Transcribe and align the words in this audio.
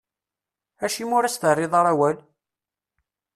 Acimi 0.85 1.13
ur 1.17 1.23
as-terriḍ 1.25 1.73
ara 1.79 1.91
awal? 1.93 2.17